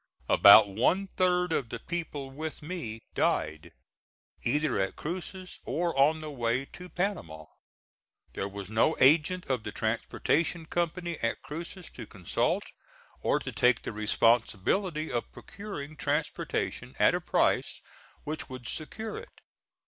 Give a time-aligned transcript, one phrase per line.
[0.29, 3.71] About one third of the people with me died,
[4.41, 7.45] either at Cruces or on the way to Panama.
[8.33, 12.63] There was no agent of the transportation company at Cruces to consult,
[13.21, 17.79] or to take the responsibility of procuring transportation at a price
[18.23, 19.39] which would secure it.